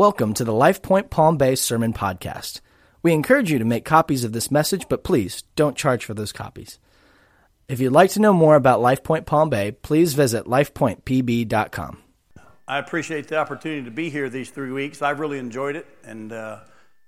[0.00, 2.62] Welcome to the LifePoint Palm Bay Sermon Podcast.
[3.02, 6.32] We encourage you to make copies of this message, but please don't charge for those
[6.32, 6.78] copies.
[7.68, 12.02] If you'd like to know more about LifePoint Palm Bay, please visit lifepointpb.com.
[12.66, 15.02] I appreciate the opportunity to be here these three weeks.
[15.02, 16.60] I've really enjoyed it and uh,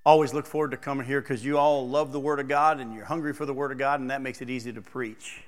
[0.04, 2.94] always look forward to coming here because you all love the Word of God and
[2.94, 5.42] you're hungry for the Word of God, and that makes it easy to preach.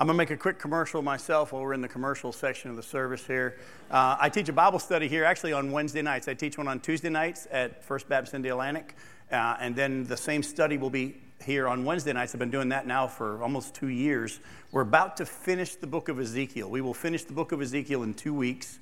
[0.00, 2.76] I'm going to make a quick commercial myself while we're in the commercial section of
[2.76, 3.58] the service here.
[3.90, 6.26] Uh, I teach a Bible study here actually on Wednesday nights.
[6.26, 8.92] I teach one on Tuesday nights at First Baptist Indialantic,
[9.30, 12.34] uh, and then the same study will be here on Wednesday nights.
[12.34, 14.40] I've been doing that now for almost two years.
[14.72, 16.70] We're about to finish the book of Ezekiel.
[16.70, 18.78] We will finish the book of Ezekiel in two weeks,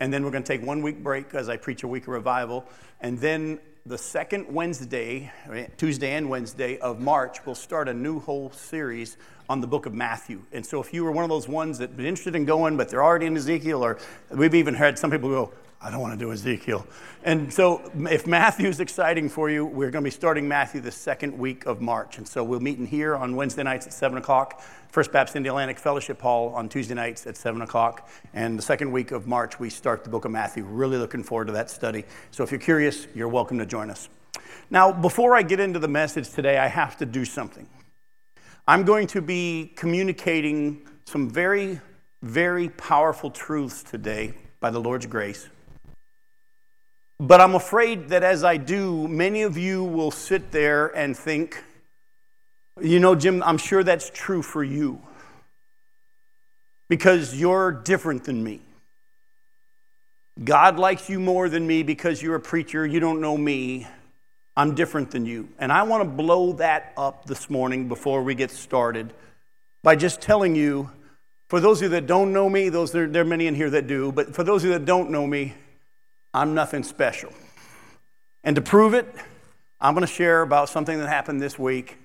[0.00, 2.08] and then we're going to take one week break as I preach a week of
[2.08, 2.66] revival.
[3.00, 5.32] And then the second Wednesday,
[5.78, 9.16] Tuesday and Wednesday of March, we'll start a new whole series
[9.48, 10.42] on the book of Matthew.
[10.52, 12.90] And so if you were one of those ones that been interested in going, but
[12.90, 16.24] they're already in Ezekiel, or we've even had some people go, I don't want to
[16.24, 16.84] do Ezekiel.
[17.22, 20.90] And so if Matthew is exciting for you, we're going to be starting Matthew the
[20.90, 22.18] second week of March.
[22.18, 25.78] And so we'll meet in here on Wednesday nights at 7 o'clock, First Baptist Indialantic
[25.78, 28.08] Fellowship Hall on Tuesday nights at 7 o'clock.
[28.34, 30.64] And the second week of March, we start the book of Matthew.
[30.64, 32.04] Really looking forward to that study.
[32.32, 34.08] So if you're curious, you're welcome to join us.
[34.70, 37.68] Now, before I get into the message today, I have to do something.
[38.66, 41.80] I'm going to be communicating some very,
[42.22, 45.48] very powerful truths today by the Lord's grace.
[47.20, 51.62] But I'm afraid that as I do, many of you will sit there and think,
[52.80, 55.02] you know, Jim, I'm sure that's true for you
[56.88, 58.60] because you're different than me.
[60.44, 63.88] God likes you more than me because you're a preacher, you don't know me.
[64.56, 65.48] I'm different than you.
[65.58, 69.12] And I want to blow that up this morning before we get started
[69.82, 70.90] by just telling you
[71.48, 73.70] for those of you that don't know me, those there, there are many in here
[73.70, 75.54] that do, but for those of you that don't know me,
[76.34, 77.32] I'm nothing special.
[78.44, 79.12] And to prove it,
[79.80, 81.96] I'm going to share about something that happened this week.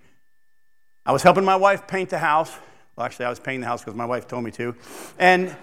[1.05, 2.51] I was helping my wife paint the house.
[2.95, 4.75] Well, actually, I was painting the house because my wife told me to.
[5.19, 5.55] And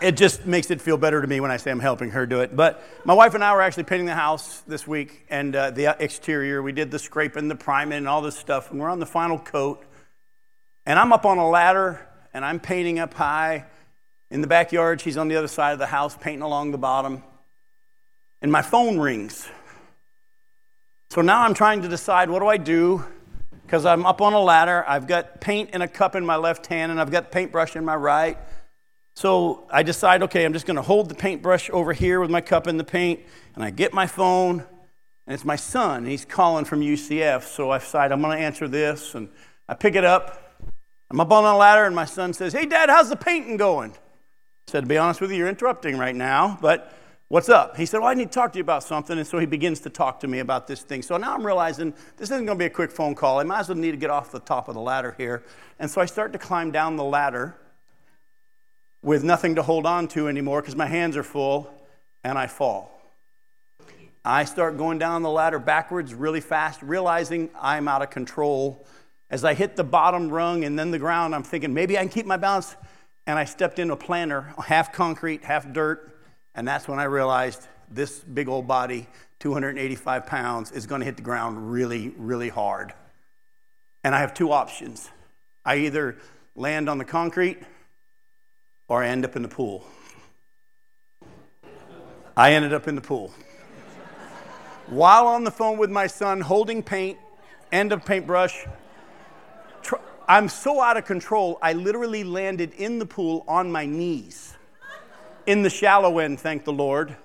[0.00, 2.40] it just makes it feel better to me when I say I'm helping her do
[2.40, 2.54] it.
[2.54, 5.96] But my wife and I were actually painting the house this week and uh, the
[5.98, 6.60] exterior.
[6.60, 8.70] We did the scraping, the priming, and all this stuff.
[8.70, 9.84] And we're on the final coat.
[10.84, 13.64] And I'm up on a ladder and I'm painting up high
[14.30, 15.00] in the backyard.
[15.00, 17.22] She's on the other side of the house painting along the bottom.
[18.42, 19.48] And my phone rings.
[21.10, 23.04] So now I'm trying to decide what do I do?
[23.62, 24.84] Because I'm up on a ladder.
[24.86, 27.76] I've got paint in a cup in my left hand and I've got the paintbrush
[27.76, 28.38] in my right.
[29.16, 32.42] So I decide, okay, I'm just going to hold the paintbrush over here with my
[32.42, 33.20] cup in the paint,
[33.54, 36.04] and I get my phone, and it's my son.
[36.04, 37.44] He's calling from UCF.
[37.44, 39.30] So I decide I'm going to answer this, and
[39.70, 40.60] I pick it up.
[41.10, 43.94] I'm up on a ladder, and my son says, Hey, Dad, how's the painting going?
[44.68, 46.92] Said, To be honest with you, you're interrupting right now, but
[47.28, 47.76] what's up?
[47.76, 49.16] He said, Well, I need to talk to you about something.
[49.16, 51.02] And so he begins to talk to me about this thing.
[51.02, 53.38] So now I'm realizing this isn't going to be a quick phone call.
[53.38, 55.44] I might as well need to get off the top of the ladder here.
[55.78, 57.54] And so I start to climb down the ladder
[59.02, 61.72] with nothing to hold on to anymore because my hands are full
[62.24, 62.92] and I fall.
[64.24, 68.84] I start going down the ladder backwards really fast, realizing I'm out of control.
[69.30, 72.08] As I hit the bottom rung and then the ground, I'm thinking maybe I can
[72.08, 72.74] keep my balance.
[73.26, 76.18] And I stepped into a planter, half concrete, half dirt.
[76.54, 79.08] And that's when I realized this big old body,
[79.40, 82.94] 285 pounds, is going to hit the ground really, really hard.
[84.04, 85.10] And I have two options.
[85.64, 86.16] I either
[86.54, 87.58] land on the concrete
[88.88, 89.84] or I end up in the pool.
[92.36, 93.32] I ended up in the pool.
[94.86, 97.18] While on the phone with my son, holding paint,
[97.72, 98.66] end of paintbrush,
[100.28, 104.54] I'm so out of control, I literally landed in the pool on my knees.
[105.46, 107.16] In the shallow end, thank the Lord.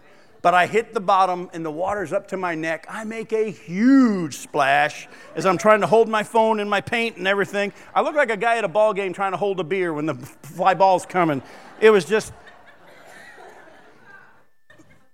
[0.43, 2.85] But I hit the bottom and the water's up to my neck.
[2.89, 7.17] I make a huge splash as I'm trying to hold my phone and my paint
[7.17, 7.73] and everything.
[7.93, 10.07] I look like a guy at a ball game trying to hold a beer when
[10.07, 11.43] the fly ball's coming.
[11.79, 12.33] It was just,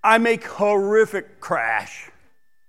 [0.02, 2.10] I make horrific crash.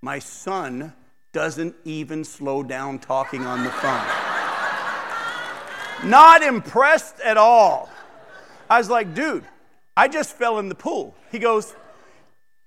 [0.01, 0.93] My son
[1.31, 4.28] doesn't even slow down talking on the phone.
[6.03, 7.89] Not impressed at all.
[8.69, 9.43] I was like, dude,
[9.97, 11.15] I just fell in the pool.
[11.31, 11.75] He goes,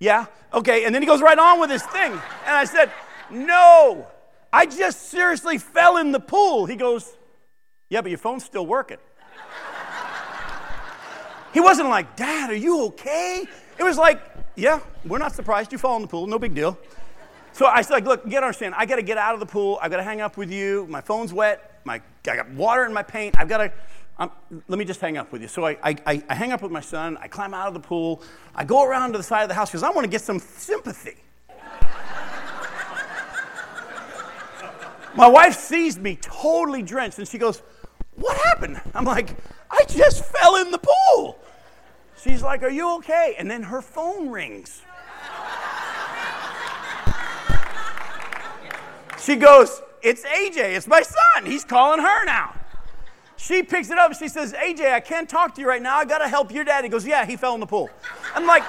[0.03, 0.83] yeah, okay.
[0.83, 2.11] And then he goes right on with his thing.
[2.11, 2.21] And
[2.55, 2.91] I said,
[3.31, 4.05] No,
[4.51, 6.65] I just seriously fell in the pool.
[6.65, 7.15] He goes,
[7.89, 8.97] Yeah, but your phone's still working.
[11.53, 13.45] he wasn't like, Dad, are you okay?
[13.79, 14.21] It was like,
[14.57, 16.27] Yeah, we're not surprised you fall in the pool.
[16.27, 16.77] No big deal.
[17.53, 19.79] So I said, Look, gotta understand, I gotta get out of the pool.
[19.81, 20.85] I gotta hang up with you.
[20.89, 21.72] My phone's wet.
[21.85, 23.35] My, I got water in my paint.
[23.37, 23.71] I've gotta
[24.17, 24.29] I'm,
[24.67, 25.47] let me just hang up with you.
[25.47, 27.17] So I, I, I hang up with my son.
[27.19, 28.21] I climb out of the pool.
[28.53, 30.39] I go around to the side of the house because I want to get some
[30.39, 31.17] sympathy.
[35.15, 37.63] my wife sees me totally drenched and she goes,
[38.15, 38.79] What happened?
[38.93, 39.35] I'm like,
[39.71, 41.39] I just fell in the pool.
[42.21, 43.35] She's like, Are you okay?
[43.39, 44.83] And then her phone rings.
[49.19, 51.45] She goes, It's AJ, it's my son.
[51.45, 52.53] He's calling her now.
[53.37, 54.13] She picks it up.
[54.13, 55.97] She says, AJ, I can't talk to you right now.
[55.97, 56.83] I got to help your dad.
[56.83, 57.89] He goes, Yeah, he fell in the pool.
[58.35, 58.63] I'm like,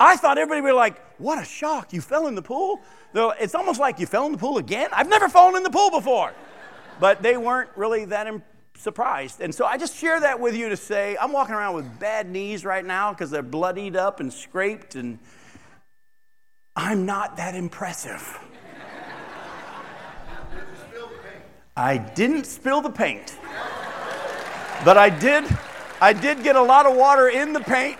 [0.00, 1.92] I thought everybody would be like, What a shock.
[1.92, 2.80] You fell in the pool?
[3.12, 4.88] Though It's almost like you fell in the pool again.
[4.92, 6.32] I've never fallen in the pool before.
[7.00, 8.26] But they weren't really that
[8.76, 9.40] surprised.
[9.40, 12.28] And so I just share that with you to say I'm walking around with bad
[12.28, 15.18] knees right now because they're bloodied up and scraped, and
[16.74, 18.38] I'm not that impressive.
[21.78, 23.38] I didn't spill the paint.
[24.84, 25.44] But I did
[26.00, 27.98] I did get a lot of water in the paint.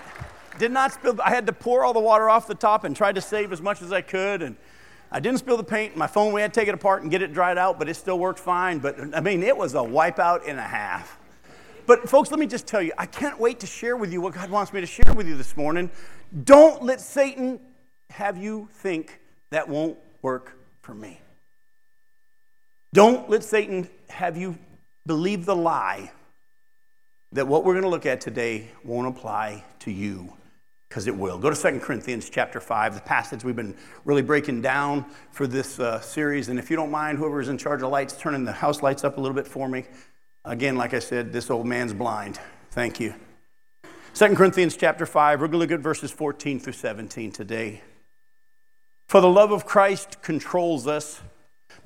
[0.59, 3.15] Did not spill I had to pour all the water off the top and tried
[3.15, 4.57] to save as much as I could and
[5.13, 5.97] I didn't spill the paint.
[5.97, 7.95] My phone, we had to take it apart and get it dried out, but it
[7.95, 8.81] still worked fine.
[8.81, 11.17] But I mean, it was a wipeout and a half.
[11.87, 14.35] But folks, let me just tell you, I can't wait to share with you what
[14.35, 15.89] God wants me to share with you this morning.
[16.45, 17.61] Don't let Satan
[18.11, 19.21] have you think
[19.51, 21.21] that won't work for me.
[22.93, 24.59] Don't let Satan have you
[25.07, 26.11] believe the lie
[27.33, 30.33] that what we're going to look at today won't apply to you
[30.89, 31.39] because it will.
[31.39, 33.77] Go to 2 Corinthians chapter 5, the passage we've been
[34.07, 36.49] really breaking down for this uh, series.
[36.49, 39.19] And if you don't mind, whoever's in charge of lights, turning the house lights up
[39.19, 39.85] a little bit for me.
[40.47, 42.41] Again, like I said, this old man's blind.
[42.71, 43.15] Thank you.
[44.15, 47.83] 2 Corinthians chapter 5, we're going to look at verses 14 through 17 today.
[49.09, 51.21] For the love of Christ controls us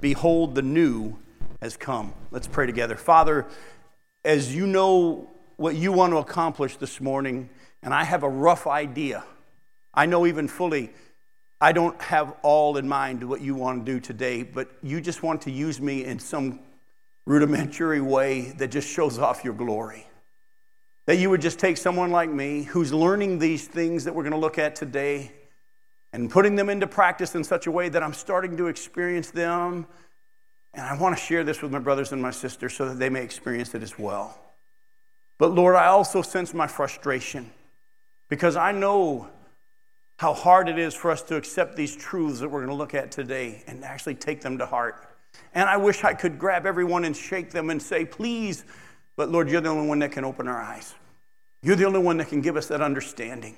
[0.00, 1.16] Behold, the new
[1.60, 2.14] has come.
[2.30, 2.96] Let's pray together.
[2.96, 3.46] Father,
[4.24, 7.50] as you know what you want to accomplish this morning,
[7.82, 9.24] and I have a rough idea.
[9.92, 10.90] I know even fully,
[11.60, 15.24] I don't have all in mind what you want to do today, but you just
[15.24, 16.60] want to use me in some
[17.26, 20.06] rudimentary way that just shows off your glory.
[21.06, 24.32] That you would just take someone like me who's learning these things that we're going
[24.32, 25.32] to look at today
[26.12, 29.86] and putting them into practice in such a way that I'm starting to experience them.
[30.74, 33.08] And I want to share this with my brothers and my sisters so that they
[33.08, 34.38] may experience it as well.
[35.38, 37.50] But Lord, I also sense my frustration
[38.28, 39.28] because I know
[40.18, 42.94] how hard it is for us to accept these truths that we're going to look
[42.94, 45.06] at today and actually take them to heart.
[45.54, 48.64] And I wish I could grab everyone and shake them and say, please,
[49.16, 50.94] but Lord, you're the only one that can open our eyes.
[51.62, 53.56] You're the only one that can give us that understanding.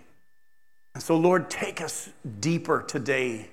[0.94, 2.10] And so, Lord, take us
[2.40, 3.48] deeper today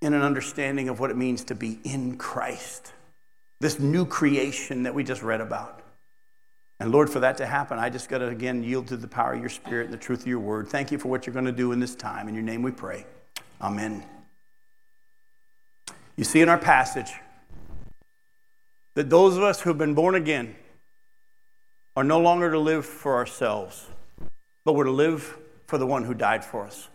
[0.00, 2.92] in an understanding of what it means to be in Christ,
[3.60, 5.82] this new creation that we just read about.
[6.80, 9.32] And Lord, for that to happen, I just got to again yield to the power
[9.32, 10.68] of your spirit and the truth of your word.
[10.68, 12.28] Thank you for what you're going to do in this time.
[12.28, 13.04] In your name we pray.
[13.60, 14.04] Amen.
[16.16, 17.12] You see in our passage
[18.94, 20.54] that those of us who have been born again
[21.96, 23.86] are no longer to live for ourselves,
[24.68, 26.90] but we're to live for the one who died for us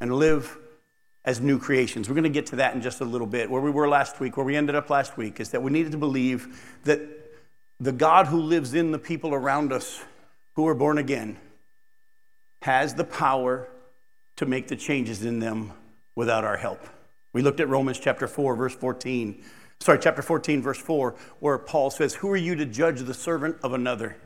[0.00, 0.56] and live
[1.26, 2.08] as new creations.
[2.08, 3.50] We're going to get to that in just a little bit.
[3.50, 5.92] Where we were last week, where we ended up last week, is that we needed
[5.92, 7.02] to believe that
[7.78, 10.02] the God who lives in the people around us
[10.54, 11.36] who are born again
[12.62, 13.68] has the power
[14.36, 15.72] to make the changes in them
[16.14, 16.80] without our help.
[17.34, 19.44] We looked at Romans chapter 4, verse 14.
[19.80, 23.58] Sorry, chapter 14, verse 4, where Paul says, Who are you to judge the servant
[23.62, 24.16] of another?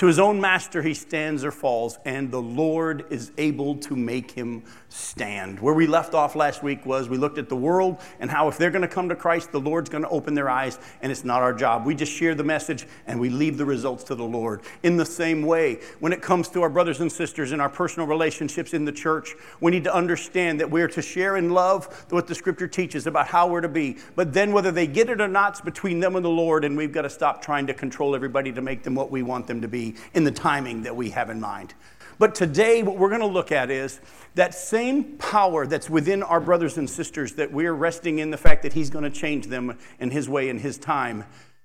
[0.00, 4.30] To his own master he stands or falls, and the Lord is able to make
[4.30, 5.60] him stand.
[5.60, 8.56] Where we left off last week was we looked at the world and how if
[8.56, 11.22] they're going to come to Christ, the Lord's going to open their eyes, and it's
[11.22, 11.84] not our job.
[11.84, 14.62] We just share the message and we leave the results to the Lord.
[14.82, 18.06] In the same way, when it comes to our brothers and sisters in our personal
[18.06, 22.26] relationships in the church, we need to understand that we're to share in love what
[22.26, 23.98] the scripture teaches about how we're to be.
[24.16, 26.74] But then whether they get it or not, it's between them and the Lord, and
[26.74, 29.60] we've got to stop trying to control everybody to make them what we want them
[29.60, 31.74] to be in the timing that we have in mind.
[32.18, 33.98] But today, what we're going to look at is
[34.34, 38.62] that same power that's within our brothers and sisters that we're resting in the fact
[38.64, 41.24] that He's going to change them in His way in His time.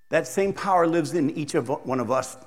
[0.09, 2.37] That same power lives in each of one of us.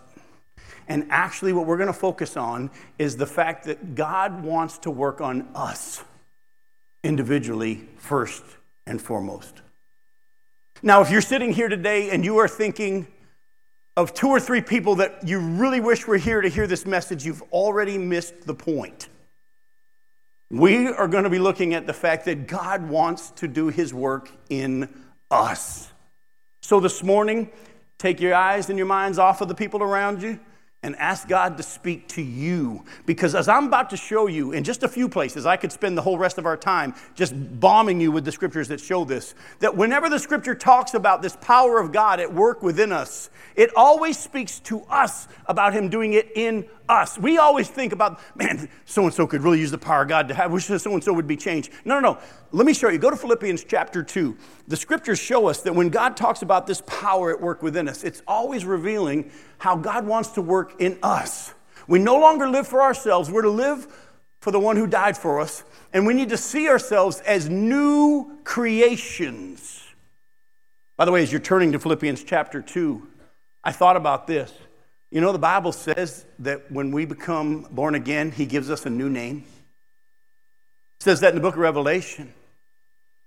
[0.89, 4.91] And actually, what we're going to focus on is the fact that God wants to
[4.91, 6.03] work on us
[7.05, 8.43] individually first
[8.87, 9.61] and foremost.
[10.83, 13.07] Now, if you're sitting here today and you are thinking
[13.99, 17.27] of two or three people that you really wish were here to hear this message,
[17.27, 19.09] you've already missed the point.
[20.51, 23.93] We are going to be looking at the fact that God wants to do his
[23.93, 24.89] work in
[25.33, 25.91] us.
[26.63, 27.51] So this morning,
[27.99, 30.39] take your eyes and your minds off of the people around you
[30.85, 32.85] and ask God to speak to you.
[33.05, 35.99] Because as I'm about to show you in just a few places, I could spend
[35.99, 39.35] the whole rest of our time just bombing you with the scriptures that show this.
[39.59, 43.71] That whenever the scripture talks about this power of God at work within us, it
[43.77, 47.19] always speaks to us about Him doing it in us.
[47.19, 50.29] We always think about, man, so and so could really use the power of God
[50.29, 51.71] to have, wish so and so would be changed.
[51.85, 52.19] No, no, no.
[52.51, 52.99] Let me show you.
[52.99, 54.37] Go to Philippians chapter 2.
[54.69, 58.05] The scriptures show us that when God talks about this power at work within us,
[58.05, 61.55] it's always revealing how God wants to work in us.
[61.87, 63.87] We no longer live for ourselves, we're to live
[64.41, 68.39] for the one who died for us, and we need to see ourselves as new
[68.45, 69.85] creations.
[70.97, 73.07] By the way, as you're turning to Philippians chapter 2,
[73.65, 74.53] I thought about this.
[75.11, 78.91] You know, the Bible says that when we become born again, He gives us a
[78.91, 79.45] new name.
[80.99, 82.33] It says that in the book of Revelation.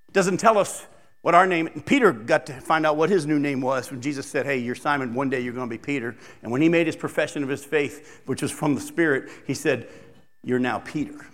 [0.09, 0.85] It doesn't tell us
[1.21, 4.25] what our name Peter got to find out what his new name was when Jesus
[4.25, 6.15] said, Hey, you're Simon, one day you're going to be Peter.
[6.41, 9.53] And when he made his profession of his faith, which was from the Spirit, he
[9.53, 9.87] said,
[10.43, 11.25] You're now Peter.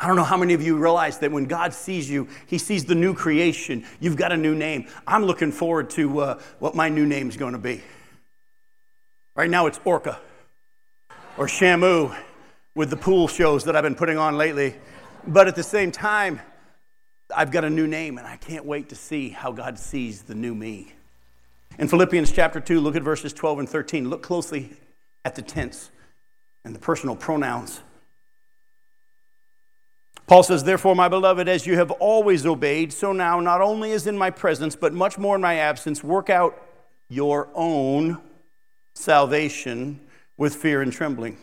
[0.00, 2.84] I don't know how many of you realize that when God sees you, He sees
[2.84, 3.84] the new creation.
[4.00, 4.88] You've got a new name.
[5.06, 7.80] I'm looking forward to uh, what my new name is going to be.
[9.36, 10.20] Right now it's Orca
[11.36, 12.16] or Shamu
[12.74, 14.74] with the pool shows that I've been putting on lately.
[15.26, 16.40] But at the same time,
[17.34, 20.34] I've got a new name and I can't wait to see how God sees the
[20.34, 20.92] new me.
[21.78, 24.08] In Philippians chapter 2, look at verses 12 and 13.
[24.08, 24.70] Look closely
[25.24, 25.90] at the tense
[26.64, 27.80] and the personal pronouns.
[30.26, 34.06] Paul says, Therefore, my beloved, as you have always obeyed, so now, not only as
[34.06, 36.60] in my presence, but much more in my absence, work out
[37.08, 38.18] your own
[38.94, 40.00] salvation
[40.36, 41.36] with fear and trembling.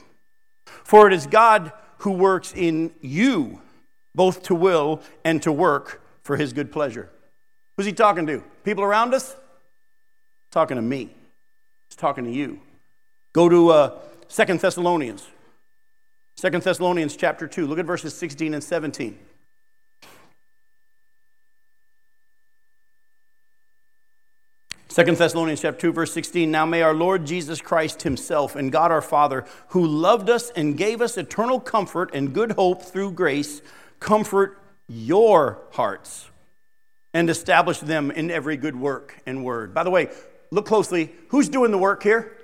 [0.65, 3.61] For it is God who works in you,
[4.13, 7.09] both to will and to work for his good pleasure.
[7.77, 8.43] Who's he talking to?
[8.63, 9.35] People around us?
[10.51, 11.09] Talking to me.
[11.89, 12.59] He's talking to you.
[13.33, 13.99] Go to uh,
[14.29, 15.27] 2 Thessalonians.
[16.35, 17.67] 2 Thessalonians chapter 2.
[17.67, 19.17] Look at verses 16 and 17.
[24.91, 28.91] Second Thessalonians chapter 2 verse 16 Now may our Lord Jesus Christ himself and God
[28.91, 33.61] our Father who loved us and gave us eternal comfort and good hope through grace
[34.01, 36.29] comfort your hearts
[37.13, 39.73] and establish them in every good work and word.
[39.73, 40.09] By the way,
[40.51, 41.13] look closely.
[41.29, 42.37] Who's doing the work here?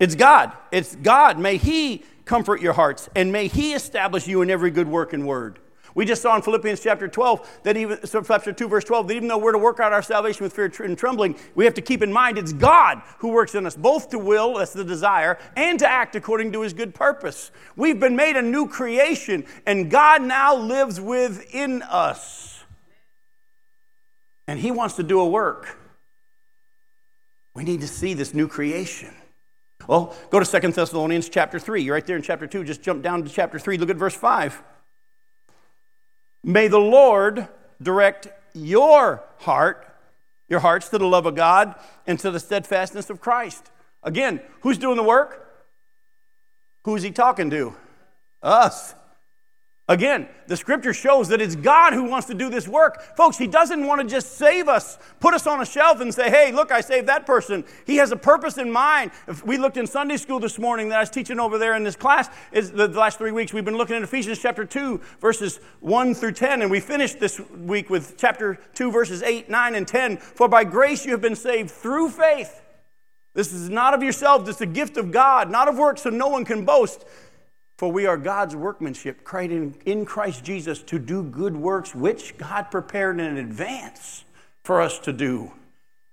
[0.00, 0.52] It's God.
[0.72, 1.38] It's God.
[1.38, 5.26] May he comfort your hearts and may he establish you in every good work and
[5.26, 5.60] word.
[5.94, 9.28] We just saw in Philippians chapter 12 that even, chapter 2, verse 12, that even
[9.28, 12.02] though we're to work out our salvation with fear and trembling, we have to keep
[12.02, 15.78] in mind it's God who works in us both to will, that's the desire, and
[15.78, 17.50] to act according to his good purpose.
[17.76, 22.64] We've been made a new creation, and God now lives within us.
[24.46, 25.78] And he wants to do a work.
[27.54, 29.14] We need to see this new creation.
[29.86, 31.82] Well, go to Second Thessalonians chapter 3.
[31.82, 32.64] You're right there in chapter 2.
[32.64, 33.78] Just jump down to chapter 3.
[33.78, 34.62] Look at verse 5.
[36.44, 37.48] May the Lord
[37.80, 39.86] direct your heart,
[40.48, 41.74] your hearts to the love of God
[42.06, 43.70] and to the steadfastness of Christ.
[44.02, 45.48] Again, who's doing the work?
[46.84, 47.74] Who's he talking to?
[48.42, 48.94] Us.
[49.92, 53.14] Again, the scripture shows that it's God who wants to do this work.
[53.14, 56.30] Folks, He doesn't want to just save us, put us on a shelf and say,
[56.30, 57.62] hey, look, I saved that person.
[57.86, 59.10] He has a purpose in mind.
[59.28, 61.84] If we looked in Sunday school this morning that I was teaching over there in
[61.84, 65.60] this class, is the last three weeks, we've been looking at Ephesians chapter 2, verses
[65.80, 69.86] 1 through 10, and we finished this week with chapter 2, verses 8, 9, and
[69.86, 70.16] 10.
[70.16, 72.62] For by grace you have been saved through faith.
[73.34, 76.28] This is not of yourselves, it's a gift of God, not of works, so no
[76.28, 77.04] one can boast.
[77.82, 82.70] For we are God's workmanship, created in Christ Jesus to do good works, which God
[82.70, 84.24] prepared in advance
[84.62, 85.50] for us to do.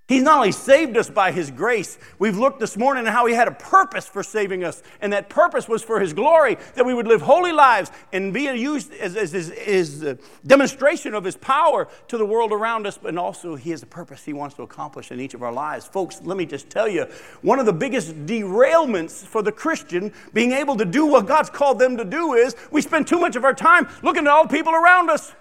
[0.10, 3.36] He's not only saved us by His grace, we've looked this morning at how He
[3.36, 6.96] had a purpose for saving us, and that purpose was for His glory, that we
[6.96, 11.38] would live holy lives and be used as, as, as, as a demonstration of His
[11.38, 14.63] power to the world around us, but also He has a purpose He wants to
[14.63, 15.86] accomplish in each of our lives.
[15.86, 17.06] Folks, let me just tell you
[17.44, 21.78] one of the biggest derailments for the Christian being able to do what God's called
[21.78, 24.50] them to do is we spend too much of our time looking at all the
[24.50, 25.36] people around us.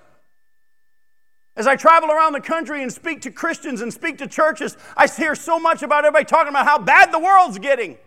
[1.59, 5.09] As I travel around the country and speak to Christians and speak to churches, I
[5.09, 7.99] hear so much about everybody talking about how bad the world's getting.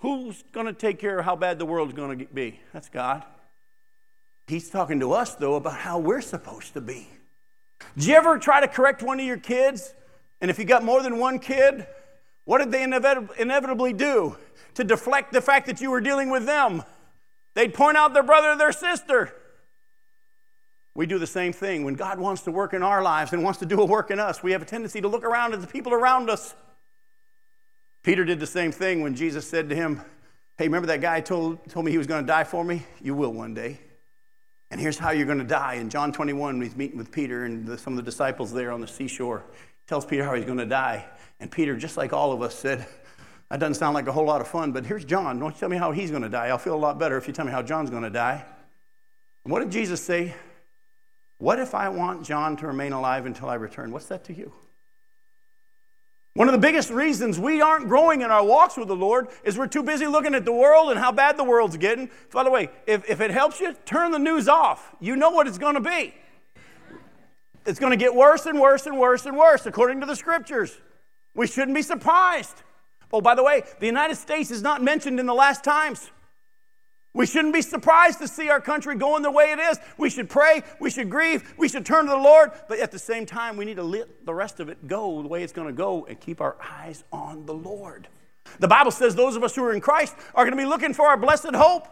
[0.00, 2.60] Who's going to take care of how bad the world's going to be?
[2.74, 3.24] That's God.
[4.48, 7.08] He's talking to us, though, about how we're supposed to be.
[7.96, 9.94] Did you ever try to correct one of your kids?
[10.42, 11.86] And if you got more than one kid,
[12.44, 14.36] what did they inevitably do
[14.74, 16.82] to deflect the fact that you were dealing with them?
[17.54, 19.34] They'd point out their brother or their sister.
[20.94, 21.84] We do the same thing.
[21.84, 24.18] When God wants to work in our lives and wants to do a work in
[24.18, 26.54] us, we have a tendency to look around at the people around us.
[28.02, 30.00] Peter did the same thing when Jesus said to him,
[30.56, 32.84] Hey, remember that guy told, told me he was going to die for me?
[33.00, 33.78] You will one day.
[34.70, 35.74] And here's how you're going to die.
[35.74, 38.80] In John 21, he's meeting with Peter and the, some of the disciples there on
[38.80, 39.44] the seashore.
[39.86, 41.06] Tells Peter how he's going to die.
[41.40, 42.86] And Peter, just like all of us, said,
[43.50, 45.38] That doesn't sound like a whole lot of fun, but here's John.
[45.38, 46.48] Don't tell me how he's going to die.
[46.48, 48.44] I'll feel a lot better if you tell me how John's going to die.
[49.44, 50.34] And what did Jesus say?
[51.38, 53.92] What if I want John to remain alive until I return?
[53.92, 54.52] What's that to you?
[56.34, 59.58] One of the biggest reasons we aren't growing in our walks with the Lord is
[59.58, 62.10] we're too busy looking at the world and how bad the world's getting.
[62.32, 64.94] By the way, if, if it helps you, turn the news off.
[65.00, 66.14] You know what it's going to be.
[67.66, 70.78] It's going to get worse and worse and worse and worse, according to the scriptures.
[71.34, 72.62] We shouldn't be surprised.
[73.12, 76.10] Oh, by the way, the United States is not mentioned in the last times.
[77.14, 79.78] We shouldn't be surprised to see our country going the way it is.
[79.96, 82.98] We should pray, we should grieve, we should turn to the Lord, but at the
[82.98, 85.66] same time, we need to let the rest of it go the way it's going
[85.66, 88.08] to go and keep our eyes on the Lord.
[88.60, 90.94] The Bible says those of us who are in Christ are going to be looking
[90.94, 91.88] for our blessed hope.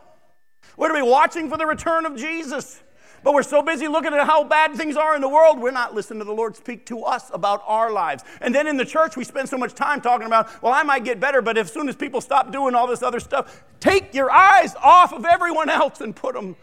[0.77, 2.83] We're going to be watching for the return of Jesus.
[3.27, 5.97] But we're so busy looking at how bad things are in the world, we're not
[5.97, 8.23] listening to the Lord speak to us about our lives.
[8.41, 11.03] And then in the church, we spend so much time talking about, well, I might
[11.03, 14.31] get better, but as soon as people stop doing all this other stuff, take your
[14.31, 16.55] eyes off of everyone else and put them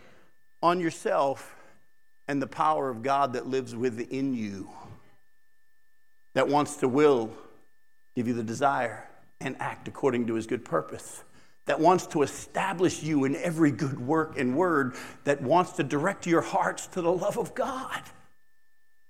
[0.62, 1.54] on yourself
[2.30, 4.70] and the power of God that lives within you,
[6.34, 7.30] that wants to will,
[8.16, 9.10] give you the desire,
[9.42, 11.26] and act according to his good purpose
[11.66, 16.28] that wants to establish you in every good work and word, that wants to direct
[16.28, 18.02] your hearts to the love of God.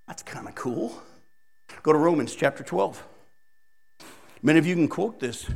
[0.08, 1.02] That's kind of cool.
[1.82, 3.04] Go to Romans chapter 12.
[4.42, 5.50] Many of you can quote this.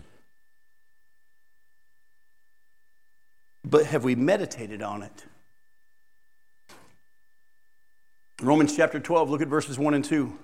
[3.64, 5.26] But have we meditated on it?
[8.42, 10.38] Romans chapter 12, look at verses 1 and 2.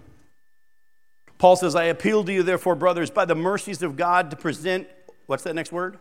[1.38, 4.88] Paul says, I appeal to you, therefore, brothers, by the mercies of God, to present,
[5.26, 6.00] what's that next word?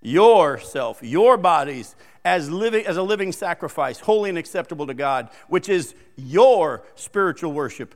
[0.00, 5.68] Yourself, your bodies, as, living, as a living sacrifice, holy and acceptable to God, which
[5.68, 7.94] is your spiritual worship.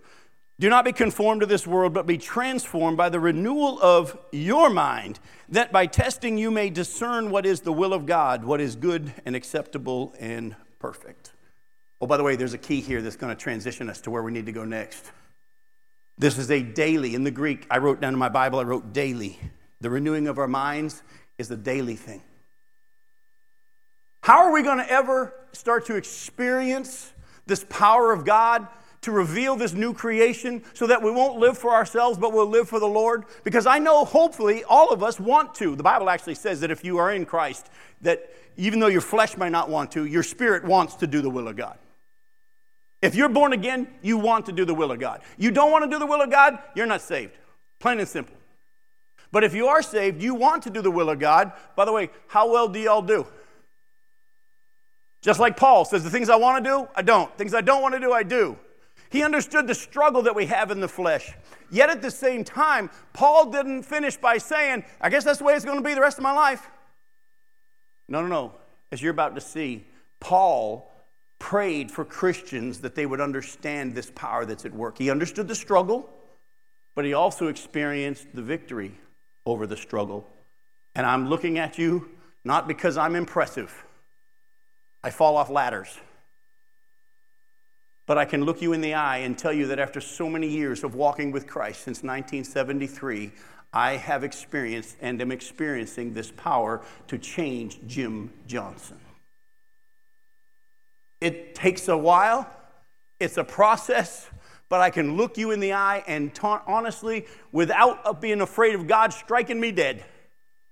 [0.59, 4.71] Do not be conformed to this world, but be transformed by the renewal of your
[4.71, 8.77] mind, that by testing you may discern what is the will of God, what is
[8.77, 11.33] good and acceptable and perfect.
[12.01, 14.23] Oh, by the way, there's a key here that's going to transition us to where
[14.23, 15.11] we need to go next.
[16.19, 17.15] This is a daily.
[17.15, 19.38] In the Greek, I wrote down in my Bible, I wrote daily.
[19.81, 21.03] The renewing of our minds
[21.42, 22.22] is a daily thing.
[24.22, 27.12] How are we going to ever start to experience
[27.46, 28.68] this power of God
[29.02, 32.68] to reveal this new creation so that we won't live for ourselves but we'll live
[32.68, 33.24] for the Lord?
[33.42, 35.74] Because I know hopefully all of us want to.
[35.74, 37.68] The Bible actually says that if you are in Christ,
[38.02, 41.31] that even though your flesh may not want to, your spirit wants to do the
[41.31, 41.76] will of God.
[43.02, 45.22] If you're born again, you want to do the will of God.
[45.37, 47.33] You don't want to do the will of God, you're not saved.
[47.81, 48.37] Plain and simple.
[49.33, 51.53] But if you are saved, you want to do the will of God.
[51.75, 53.27] By the way, how well do y'all do?
[55.23, 57.37] Just like Paul says, the things I want to do, I don't.
[57.38, 58.59] Things I don't want to do, I do.
[59.09, 61.33] He understood the struggle that we have in the flesh.
[61.71, 65.55] Yet at the same time, Paul didn't finish by saying, I guess that's the way
[65.55, 66.71] it's going to be the rest of my life.
[68.09, 68.53] No, no, no.
[68.90, 69.87] As you're about to see,
[70.21, 70.90] Paul
[71.38, 74.99] prayed for Christians that they would understand this power that's at work.
[74.99, 76.09] He understood the struggle,
[76.95, 78.92] but he also experienced the victory
[79.46, 80.28] over the struggle.
[80.94, 82.09] And I'm looking at you
[82.44, 83.85] not because I'm impressive,
[85.02, 85.98] I fall off ladders.
[88.07, 90.48] But I can look you in the eye and tell you that after so many
[90.48, 93.31] years of walking with Christ since 1973,
[93.72, 98.98] I have experienced and am experiencing this power to change Jim Johnson.
[101.20, 102.50] It takes a while,
[103.20, 104.28] it's a process,
[104.73, 108.75] but I can look you in the eye and ta- honestly, without uh, being afraid
[108.75, 110.03] of God striking me dead,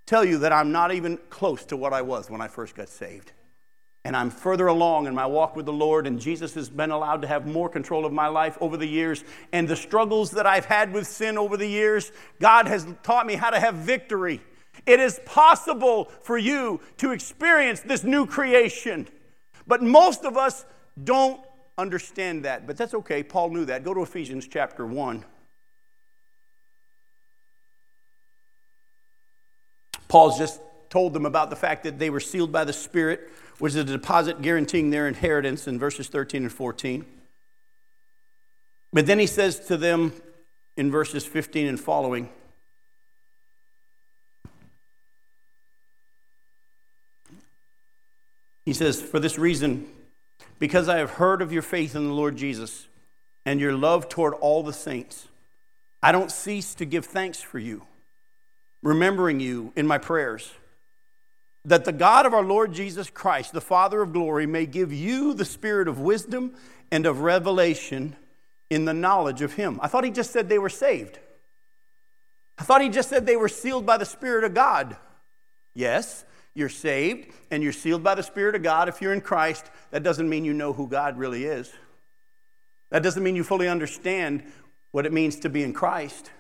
[0.07, 2.89] tell you that I'm not even close to what I was when I first got
[2.89, 3.33] saved.
[4.07, 7.21] And I'm further along in my walk with the Lord, and Jesus has been allowed
[7.21, 9.23] to have more control of my life over the years.
[9.53, 12.11] And the struggles that I've had with sin over the years,
[12.41, 14.41] God has taught me how to have victory.
[14.87, 19.09] It is possible for you to experience this new creation,
[19.67, 20.65] but most of us
[21.05, 21.39] don't
[21.81, 23.23] understand that, but that's okay.
[23.23, 23.83] Paul knew that.
[23.83, 25.25] Go to Ephesians chapter 1.
[30.09, 33.71] Paul's just told them about the fact that they were sealed by the Spirit, which
[33.71, 37.07] is a deposit guaranteeing their inheritance in verses 13 and 14.
[38.93, 40.13] But then he says to them
[40.77, 42.29] in verses 15 and following,
[48.65, 49.89] He says, For this reason,
[50.59, 52.89] because I have heard of your faith in the Lord Jesus
[53.47, 55.29] and your love toward all the saints,
[56.03, 57.83] I don't cease to give thanks for you,
[58.83, 60.53] remembering you in my prayers,
[61.65, 65.35] that the God of our Lord Jesus Christ, the Father of glory, may give you
[65.35, 66.55] the spirit of wisdom
[66.91, 68.17] and of revelation
[68.71, 69.79] in the knowledge of him.
[69.83, 71.19] I thought he just said they were saved.
[72.61, 74.97] I thought he just said they were sealed by the Spirit of God.
[75.75, 76.27] Yes,
[76.61, 79.69] you're saved and you're sealed by the Spirit of God if you're in Christ.
[79.91, 81.73] That doesn't mean you know who God really is.
[82.91, 84.45] That doesn't mean you fully understand
[84.93, 86.31] what it means to be in Christ.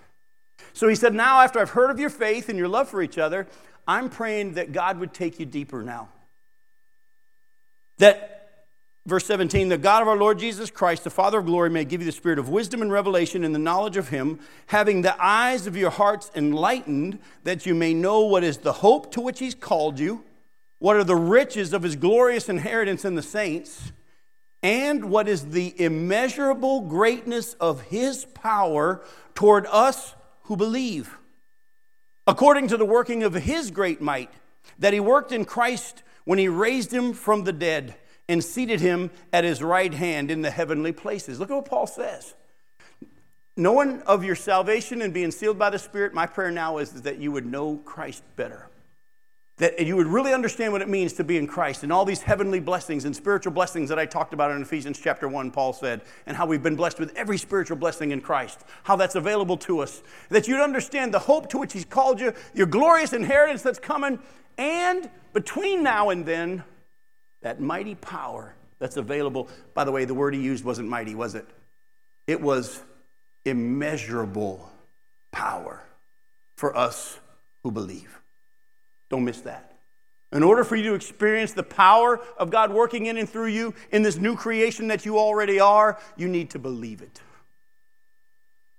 [0.72, 3.18] So he said, Now, after I've heard of your faith and your love for each
[3.18, 3.48] other,
[3.88, 6.08] I'm praying that God would take you deeper now.
[7.98, 8.39] That
[9.06, 12.02] Verse 17, the God of our Lord Jesus Christ, the Father of glory, may give
[12.02, 15.66] you the spirit of wisdom and revelation in the knowledge of him, having the eyes
[15.66, 19.54] of your hearts enlightened, that you may know what is the hope to which he's
[19.54, 20.22] called you,
[20.80, 23.90] what are the riches of his glorious inheritance in the saints,
[24.62, 29.02] and what is the immeasurable greatness of his power
[29.34, 31.16] toward us who believe,
[32.26, 34.30] according to the working of his great might,
[34.78, 37.94] that he worked in Christ when he raised him from the dead
[38.30, 41.40] and seated him at his right hand in the heavenly places.
[41.40, 42.34] Look at what Paul says.
[43.56, 47.18] Knowing of your salvation and being sealed by the Spirit, my prayer now is that
[47.18, 48.68] you would know Christ better.
[49.56, 52.22] That you would really understand what it means to be in Christ and all these
[52.22, 56.00] heavenly blessings and spiritual blessings that I talked about in Ephesians chapter 1, Paul said,
[56.24, 59.80] and how we've been blessed with every spiritual blessing in Christ, how that's available to
[59.80, 60.04] us.
[60.28, 64.20] That you'd understand the hope to which He's called you, your glorious inheritance that's coming,
[64.56, 66.62] and between now and then,
[67.42, 69.48] that mighty power that's available.
[69.74, 71.46] By the way, the word he used wasn't mighty, was it?
[72.26, 72.82] It was
[73.44, 74.70] immeasurable
[75.32, 75.82] power
[76.56, 77.18] for us
[77.62, 78.20] who believe.
[79.08, 79.66] Don't miss that.
[80.32, 83.74] In order for you to experience the power of God working in and through you
[83.90, 87.20] in this new creation that you already are, you need to believe it.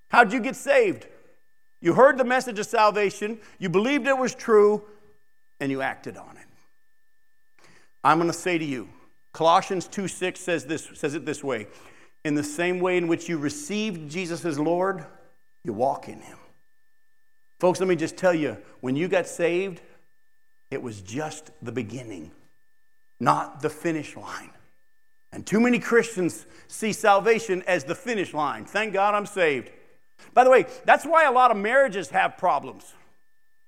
[0.08, 1.08] How'd you get saved?
[1.82, 4.84] You heard the message of salvation, you believed it was true,
[5.60, 6.51] and you acted on it.
[8.04, 8.90] I'm going to say to you,
[9.34, 11.68] Colossians 2 6 says, this, says it this way
[12.26, 15.06] In the same way in which you received Jesus as Lord,
[15.64, 16.38] you walk in him.
[17.60, 19.82] Folks, let me just tell you when you got saved,
[20.72, 22.32] it was just the beginning,
[23.20, 24.50] not the finish line.
[25.32, 28.66] And too many Christians see salvation as the finish line.
[28.66, 29.70] Thank God I'm saved.
[30.34, 32.94] By the way, that's why a lot of marriages have problems.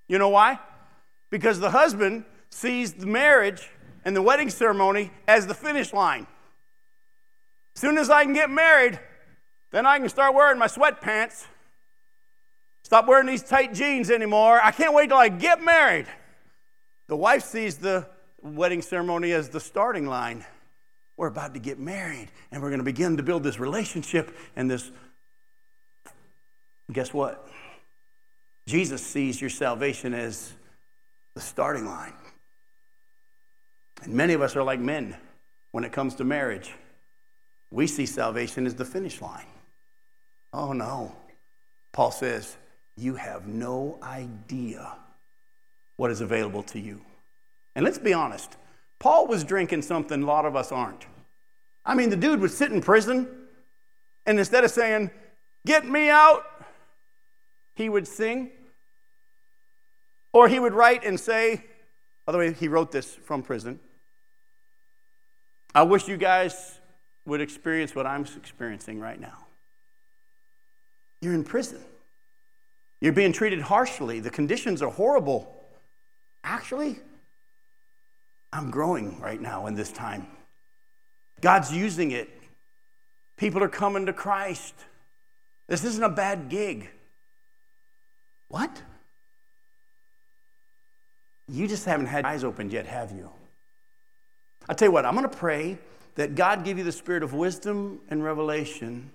[0.07, 0.59] You know why?
[1.29, 3.69] Because the husband sees the marriage
[4.05, 6.27] and the wedding ceremony as the finish line.
[7.75, 8.99] As soon as I can get married,
[9.71, 11.45] then I can start wearing my sweatpants.
[12.83, 14.59] Stop wearing these tight jeans anymore.
[14.61, 16.05] I can't wait till I get married.
[17.07, 18.07] The wife sees the
[18.41, 20.45] wedding ceremony as the starting line.
[21.17, 24.69] We're about to get married and we're going to begin to build this relationship and
[24.69, 24.91] this.
[26.91, 27.47] Guess what?
[28.67, 30.53] Jesus sees your salvation as
[31.35, 32.13] the starting line.
[34.03, 35.15] And many of us are like men
[35.71, 36.73] when it comes to marriage.
[37.71, 39.45] We see salvation as the finish line.
[40.51, 41.15] Oh no.
[41.91, 42.57] Paul says,
[42.95, 44.93] You have no idea
[45.97, 47.01] what is available to you.
[47.75, 48.57] And let's be honest,
[48.99, 51.05] Paul was drinking something a lot of us aren't.
[51.85, 53.27] I mean, the dude would sit in prison,
[54.25, 55.11] and instead of saying,
[55.65, 56.43] Get me out,
[57.75, 58.51] he would sing.
[60.33, 61.63] Or he would write and say,
[62.25, 63.79] by the way, he wrote this from prison.
[65.75, 66.79] I wish you guys
[67.25, 69.45] would experience what I'm experiencing right now.
[71.21, 71.79] You're in prison.
[73.01, 74.19] You're being treated harshly.
[74.19, 75.53] The conditions are horrible.
[76.43, 76.99] Actually,
[78.51, 80.27] I'm growing right now in this time.
[81.41, 82.29] God's using it.
[83.35, 84.73] People are coming to Christ.
[85.67, 86.89] This isn't a bad gig.
[88.47, 88.81] What?
[91.47, 93.29] You just haven't had eyes opened yet, have you?
[94.69, 95.77] I tell you what, I'm going to pray
[96.15, 99.09] that God give you the spirit of wisdom and revelation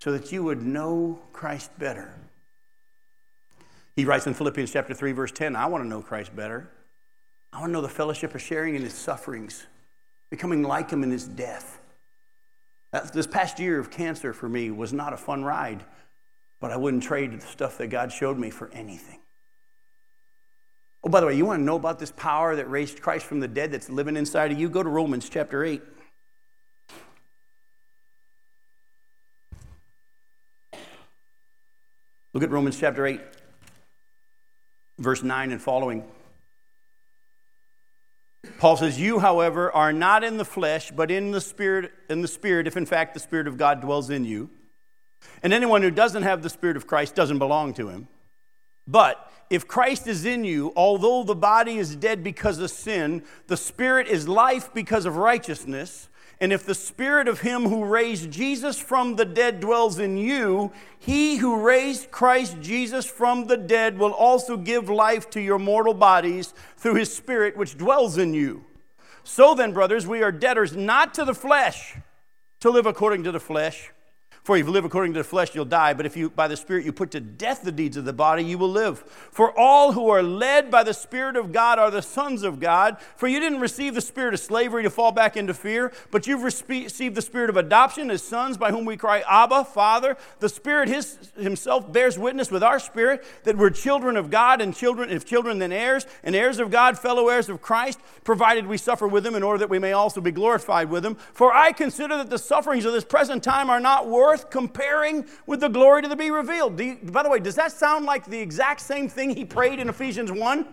[0.00, 2.12] so that you would know Christ better.
[3.94, 6.68] He writes in Philippians chapter 3 verse 10, I want to know Christ better.
[7.52, 9.66] I want to know the fellowship of sharing in his sufferings,
[10.28, 11.80] becoming like him in his death.
[12.92, 15.82] Uh, this past year of cancer for me was not a fun ride,
[16.60, 19.20] but I wouldn't trade the stuff that God showed me for anything.
[21.06, 23.38] Oh, by the way, you want to know about this power that raised Christ from
[23.38, 24.68] the dead that's living inside of you?
[24.68, 25.80] Go to Romans chapter 8.
[32.32, 33.20] Look at Romans chapter 8,
[34.98, 36.02] verse 9 and following.
[38.58, 42.26] Paul says, You, however, are not in the flesh, but in the spirit, in the
[42.26, 44.50] spirit, if in fact the Spirit of God dwells in you.
[45.44, 48.08] And anyone who doesn't have the Spirit of Christ doesn't belong to him.
[48.86, 53.56] But if Christ is in you, although the body is dead because of sin, the
[53.56, 56.08] Spirit is life because of righteousness.
[56.38, 60.70] And if the spirit of him who raised Jesus from the dead dwells in you,
[60.98, 65.94] he who raised Christ Jesus from the dead will also give life to your mortal
[65.94, 68.64] bodies through his spirit which dwells in you.
[69.24, 71.96] So then, brothers, we are debtors not to the flesh
[72.60, 73.90] to live according to the flesh.
[74.46, 75.92] For if you live according to the flesh, you'll die.
[75.92, 78.44] But if you, by the Spirit, you put to death the deeds of the body,
[78.44, 79.00] you will live.
[79.00, 82.96] For all who are led by the Spirit of God are the sons of God.
[83.16, 86.44] For you didn't receive the spirit of slavery to fall back into fear, but you've
[86.44, 90.16] received the spirit of adoption as sons by whom we cry, Abba, Father.
[90.38, 94.72] The Spirit his, Himself bears witness with our spirit that we're children of God, and
[94.72, 98.78] children, if children, then heirs, and heirs of God, fellow heirs of Christ, provided we
[98.78, 101.16] suffer with Him in order that we may also be glorified with Him.
[101.16, 105.26] For I consider that the sufferings of this present time are not worth worth comparing
[105.46, 106.78] with the glory to be revealed.
[106.78, 109.88] You, by the way, does that sound like the exact same thing he prayed in
[109.88, 110.66] Ephesians 1?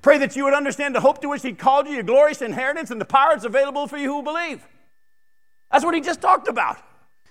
[0.00, 2.90] Pray that you would understand the hope to which he called you, your glorious inheritance,
[2.90, 4.66] and the power that's available for you who believe.
[5.70, 6.78] That's what he just talked about.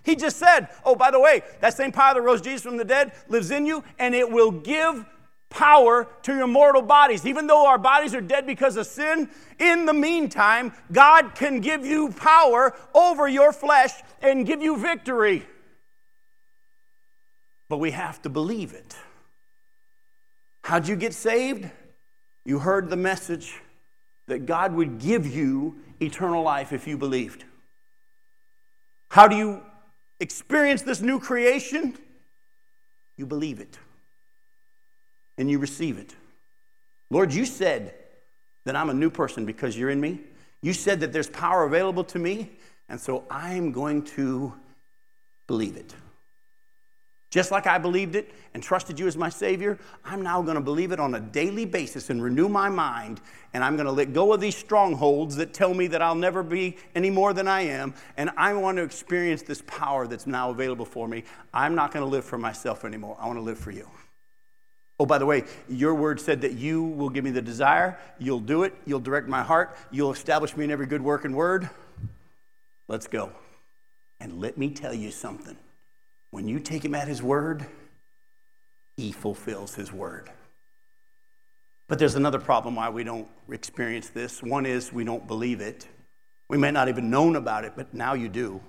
[0.04, 2.86] He just said, oh, by the way, that same power that rose Jesus from the
[2.86, 5.06] dead lives in you, and it will give
[5.54, 7.26] power to your mortal bodies.
[7.26, 11.86] Even though our bodies are dead because of sin, in the meantime, God can give
[11.86, 15.46] you power over your flesh and give you victory.
[17.70, 18.96] But we have to believe it.
[20.64, 21.70] How'd you get saved?
[22.46, 23.54] You heard the message
[24.28, 27.46] that God would give you eternal life if you believed.
[29.10, 29.62] How do you
[30.20, 31.96] experience this new creation?
[33.18, 33.78] You believe it
[35.38, 36.16] and you receive it.
[37.10, 37.94] Lord, you said
[38.66, 40.22] that I'm a new person because you're in me.
[40.62, 42.52] You said that there's power available to me,
[42.90, 44.54] and so I'm going to
[45.48, 45.94] believe it.
[47.34, 50.62] Just like I believed it and trusted you as my Savior, I'm now going to
[50.62, 53.22] believe it on a daily basis and renew my mind.
[53.56, 56.44] And I'm going to let go of these strongholds that tell me that I'll never
[56.44, 57.96] be any more than I am.
[58.18, 61.24] And I want to experience this power that's now available for me.
[61.52, 63.18] I'm not going to live for myself anymore.
[63.20, 63.90] I want to live for you.
[65.04, 68.40] Oh, by the way, your word said that you will give me the desire, you'll
[68.40, 71.70] do it, you'll direct my heart, you'll establish me in every good work and word.
[72.88, 73.34] Let's go.
[74.22, 75.58] And let me tell you something.
[76.32, 77.66] When you take him at his word,
[78.96, 80.32] he fulfills his word.
[81.90, 84.42] But there's another problem why we don't experience this.
[84.42, 85.86] One is we don't believe it.
[86.48, 88.62] We may not even known about it, but now you do.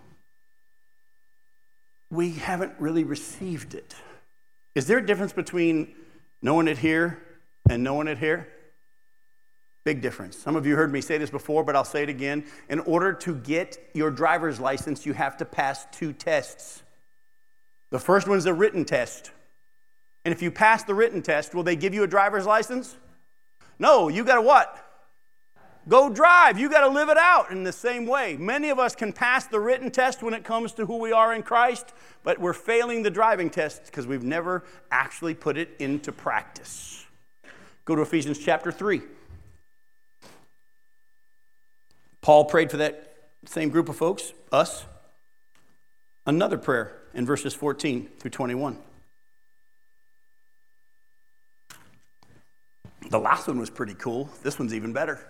[2.10, 3.94] We haven't really received it.
[4.74, 5.94] Is there a difference between
[6.44, 7.20] knowing it here
[7.68, 8.46] and knowing it here?
[9.82, 10.38] Big difference.
[10.38, 12.44] Some of you heard me say this before, but I'll say it again.
[12.68, 16.82] In order to get your driver's license, you have to pass two tests.
[17.90, 19.30] The first one is a written test.
[20.24, 22.96] And if you pass the written test, will they give you a driver's license?
[23.78, 24.83] No, you got to what?
[25.88, 26.58] Go drive.
[26.58, 28.36] You got to live it out in the same way.
[28.38, 31.34] Many of us can pass the written test when it comes to who we are
[31.34, 31.92] in Christ,
[32.22, 37.04] but we're failing the driving test because we've never actually put it into practice.
[37.84, 39.02] Go to Ephesians chapter 3.
[42.22, 44.86] Paul prayed for that same group of folks, us,
[46.24, 48.78] another prayer in verses 14 through 21.
[53.10, 54.30] The last one was pretty cool.
[54.42, 55.20] This one's even better.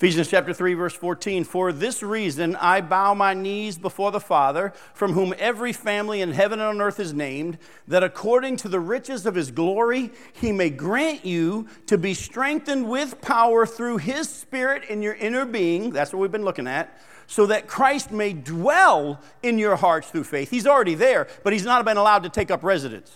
[0.00, 4.72] Ephesians chapter 3 verse 14 For this reason I bow my knees before the Father
[4.94, 8.80] from whom every family in heaven and on earth is named that according to the
[8.80, 14.26] riches of his glory he may grant you to be strengthened with power through his
[14.26, 18.32] spirit in your inner being that's what we've been looking at so that Christ may
[18.32, 20.48] dwell in your hearts through faith.
[20.48, 23.14] He's already there but he's not been allowed to take up residence.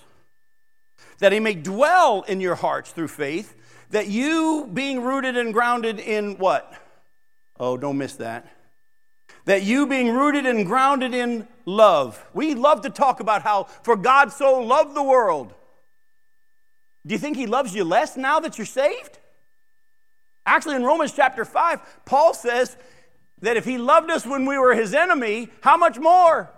[1.21, 3.57] That he may dwell in your hearts through faith
[3.91, 6.73] that you being rooted and grounded in what?
[7.59, 8.47] Oh, don't miss that.
[9.45, 12.25] That you being rooted and grounded in love.
[12.35, 15.55] We love to talk about how, for God so loved the world.
[17.07, 19.19] Do you think He loves you less now that you're saved?
[20.47, 22.77] Actually, in Romans chapter 5, Paul says
[23.41, 26.51] that if he loved us when we were his enemy, how much more?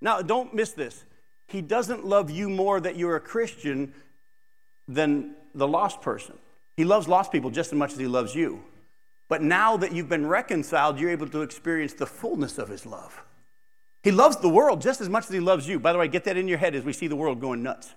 [0.00, 1.04] Now, don't miss this.
[1.48, 3.92] He doesn't love you more that you're a Christian
[4.88, 6.36] than the lost person.
[6.76, 8.62] He loves lost people just as much as he loves you.
[9.28, 13.24] But now that you've been reconciled, you're able to experience the fullness of his love.
[14.02, 15.80] He loves the world just as much as he loves you.
[15.80, 17.94] By the way, get that in your head as we see the world going nuts,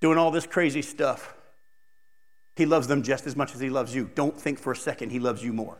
[0.00, 1.34] doing all this crazy stuff.
[2.54, 4.10] He loves them just as much as he loves you.
[4.14, 5.78] Don't think for a second he loves you more.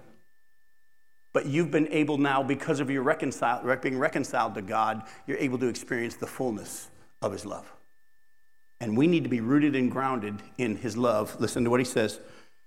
[1.33, 5.59] But you've been able now, because of your reconcile, being reconciled to God, you're able
[5.59, 6.89] to experience the fullness
[7.23, 7.71] of His love.
[8.81, 11.39] And we need to be rooted and grounded in His love.
[11.41, 12.21] Listen to what He says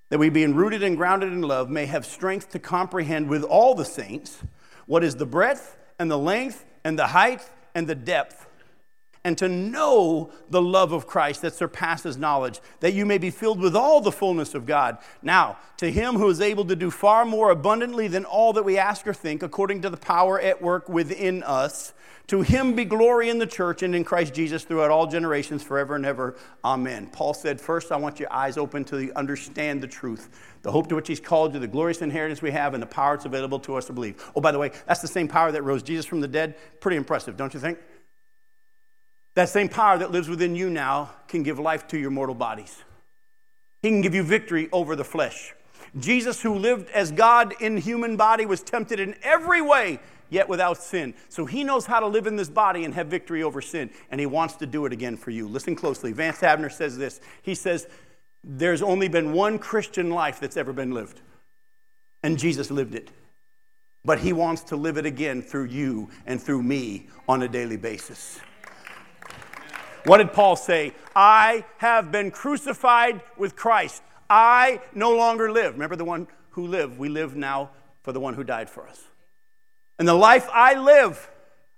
[0.09, 3.75] that we, being rooted and grounded in love, may have strength to comprehend with all
[3.75, 4.43] the saints
[4.85, 8.45] what is the breadth and the length and the height and the depth
[9.23, 13.59] and to know the love of Christ that surpasses knowledge, that you may be filled
[13.59, 14.97] with all the fullness of God.
[15.21, 18.77] Now, to him who is able to do far more abundantly than all that we
[18.77, 21.93] ask or think, according to the power at work within us,
[22.27, 25.95] to him be glory in the church and in Christ Jesus throughout all generations, forever
[25.95, 26.35] and ever.
[26.63, 27.09] Amen.
[27.11, 30.29] Paul said, First, I want your eyes open to understand the truth,
[30.61, 33.17] the hope to which he's called you, the glorious inheritance we have, and the power
[33.17, 34.31] that's available to us to believe.
[34.33, 36.55] Oh, by the way, that's the same power that rose Jesus from the dead.
[36.79, 37.77] Pretty impressive, don't you think?
[39.35, 42.83] That same power that lives within you now can give life to your mortal bodies.
[43.81, 45.53] He can give you victory over the flesh.
[45.99, 50.77] Jesus, who lived as God in human body, was tempted in every way, yet without
[50.77, 51.13] sin.
[51.29, 54.19] So he knows how to live in this body and have victory over sin, and
[54.19, 55.47] he wants to do it again for you.
[55.47, 56.11] Listen closely.
[56.11, 57.19] Vance Havner says this.
[57.41, 57.87] He says,
[58.43, 61.21] There's only been one Christian life that's ever been lived,
[62.23, 63.09] and Jesus lived it.
[64.03, 67.77] But he wants to live it again through you and through me on a daily
[67.77, 68.39] basis.
[70.05, 70.93] What did Paul say?
[71.15, 74.01] I have been crucified with Christ.
[74.29, 75.73] I no longer live.
[75.73, 76.97] Remember the one who lived?
[76.97, 77.71] We live now
[78.03, 79.01] for the one who died for us.
[79.99, 81.29] And the life I live,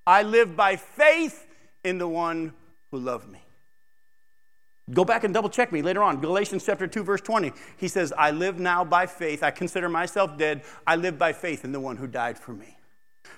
[0.08, 1.46] I live by faith
[1.84, 2.54] in the one
[2.92, 3.40] who loved me.
[4.92, 6.20] Go back and double check me later on.
[6.20, 7.54] Galatians chapter 2, verse 20.
[7.78, 9.42] He says, I live now by faith.
[9.42, 10.64] I consider myself dead.
[10.86, 12.78] I live by faith in the one who died for me.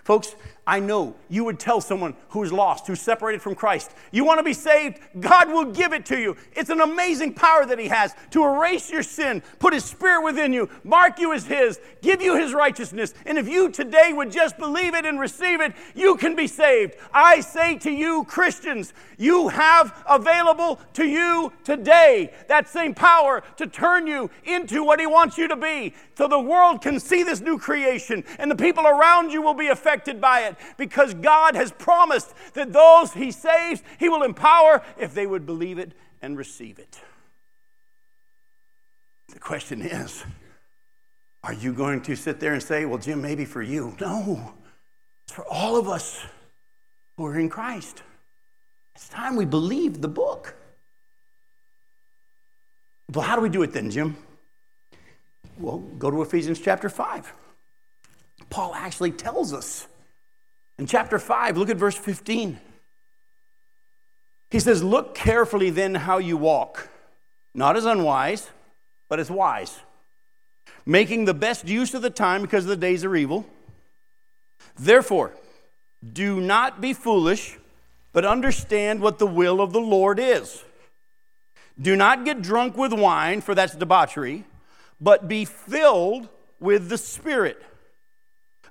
[0.03, 0.35] Folks,
[0.67, 4.43] I know you would tell someone who's lost, who's separated from Christ, you want to
[4.43, 4.99] be saved?
[5.19, 6.37] God will give it to you.
[6.53, 10.53] It's an amazing power that He has to erase your sin, put His Spirit within
[10.53, 13.13] you, mark you as His, give you His righteousness.
[13.27, 16.95] And if you today would just believe it and receive it, you can be saved.
[17.13, 23.67] I say to you, Christians, you have available to you today that same power to
[23.67, 25.93] turn you into what He wants you to be.
[26.17, 29.67] So the world can see this new creation and the people around you will be
[29.75, 35.13] affected by it because God has promised that those He saves, He will empower if
[35.13, 36.99] they would believe it and receive it.
[39.33, 40.23] The question is
[41.43, 43.95] are you going to sit there and say, well, Jim, maybe for you?
[44.01, 44.53] No,
[45.25, 46.25] it's for all of us
[47.17, 48.01] who are in Christ.
[48.95, 50.55] It's time we believe the book.
[53.13, 54.17] Well, how do we do it then, Jim?
[55.59, 57.31] Well, go to Ephesians chapter 5.
[58.49, 59.87] Paul actually tells us
[60.77, 62.59] in chapter 5, look at verse 15.
[64.51, 66.89] He says, Look carefully then how you walk,
[67.53, 68.49] not as unwise,
[69.09, 69.79] but as wise,
[70.85, 73.45] making the best use of the time because the days are evil.
[74.77, 75.33] Therefore,
[76.13, 77.57] do not be foolish,
[78.11, 80.63] but understand what the will of the Lord is.
[81.81, 84.45] Do not get drunk with wine, for that's debauchery,
[84.99, 86.29] but be filled
[86.59, 87.61] with the Spirit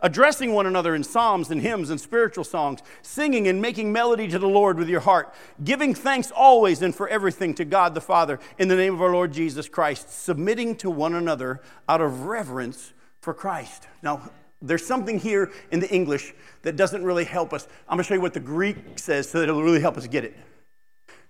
[0.04, 4.38] addressing one another in psalms and hymns and spiritual songs, singing and making melody to
[4.38, 8.38] the Lord with your heart, giving thanks always and for everything to God the Father
[8.58, 12.92] in the name of our Lord Jesus Christ, submitting to one another out of reverence
[13.22, 13.88] for Christ.
[14.02, 17.66] Now, there's something here in the English that doesn't really help us.
[17.88, 20.06] I'm going to show you what the Greek says so that it'll really help us
[20.06, 20.36] get it.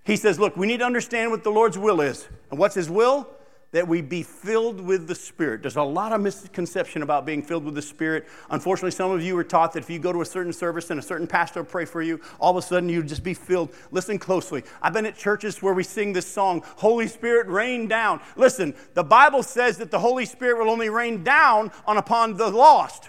[0.03, 2.29] He says, Look, we need to understand what the Lord's will is.
[2.51, 3.29] And what's His will?
[3.75, 5.63] That we be filled with the Spirit.
[5.63, 8.29] There's a lot of misconception about being filled with the Spirit.
[8.51, 11.01] Unfortunately, some of you are taught that if you go to a certain service and
[11.01, 13.75] a certain pastor will pray for you, all of a sudden you just be filled.
[13.91, 14.63] Listen closely.
[14.81, 18.21] I've been at churches where we sing this song, Holy Spirit, rain down.
[18.37, 22.51] Listen, the Bible says that the Holy Spirit will only rain down on upon the
[22.51, 23.09] lost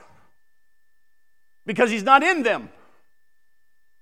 [1.68, 2.70] because He's not in them.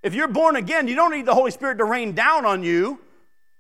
[0.02, 3.02] If you're born again, you don't need the Holy Spirit to rain down on you.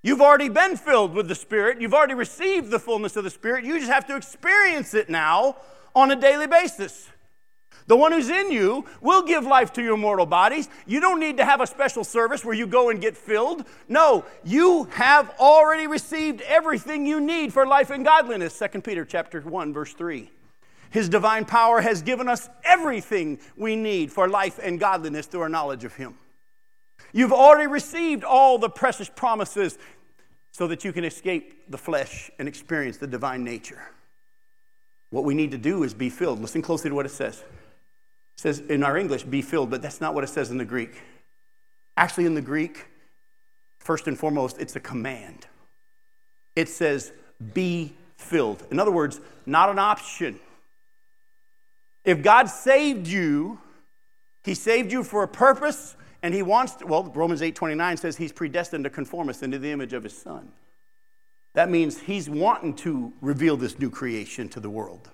[0.04, 1.80] You've already been filled with the Spirit.
[1.80, 3.64] You've already received the fullness of the Spirit.
[3.64, 5.56] You just have to experience it now
[5.95, 7.10] on a daily basis.
[7.88, 10.70] The one who's in you will give life to your mortal bodies.
[10.86, 13.66] You don't need to have a special service where you go and get filled.
[13.88, 18.60] No, you have already received everything you need for life and godliness.
[18.60, 20.30] 2 Peter chapter 1 verse 3.
[20.91, 25.49] His divine power has given us everything we need for life and godliness through our
[25.49, 26.18] knowledge of Him.
[27.14, 29.78] You've already received all the precious promises
[30.51, 33.82] so that you can escape the flesh and experience the divine nature.
[35.11, 36.41] What we need to do is be filled.
[36.41, 37.38] Listen closely to what it says.
[37.38, 37.45] It
[38.41, 41.01] says in our English, be filled, but that's not what it says in the Greek.
[41.95, 42.88] Actually, in the Greek,
[43.78, 45.45] first and foremost, it's a command.
[46.55, 47.11] It says,
[47.53, 48.66] be filled.
[48.72, 50.39] In other words, not an option.
[52.03, 53.59] If God saved you,
[54.43, 58.18] He saved you for a purpose, and He wants to, well, Romans 8 29 says
[58.18, 60.52] He's predestined to conform us into the image of His Son.
[61.54, 65.10] That means He's wanting to reveal this new creation to the world.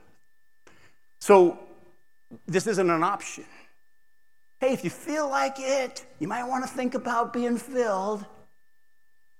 [1.19, 1.59] So,
[2.45, 3.43] this isn't an option.
[4.59, 8.25] Hey, if you feel like it, you might want to think about being filled.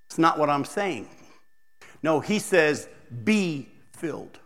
[0.08, 1.08] It's not what I'm saying.
[2.02, 2.88] No, he says,
[3.24, 4.40] be filled.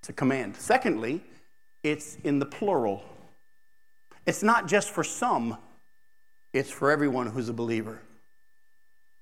[0.00, 0.56] It's a command.
[0.56, 1.22] Secondly,
[1.82, 3.02] it's in the plural.
[4.26, 5.56] It's not just for some,
[6.52, 8.00] it's for everyone who's a believer.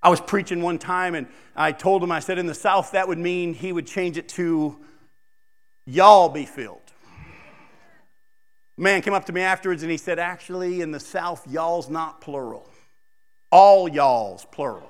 [0.03, 1.27] I was preaching one time and
[1.57, 4.29] I told him, I said, in the South, that would mean he would change it
[4.31, 4.79] to,
[5.87, 6.81] y'all be filled.
[8.77, 12.21] Man came up to me afterwards and he said, actually, in the South, y'all's not
[12.21, 12.71] plural.
[13.51, 14.89] All y'all's plural.